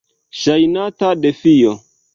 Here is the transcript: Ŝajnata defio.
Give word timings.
Ŝajnata 0.43 1.13
defio. 1.27 1.79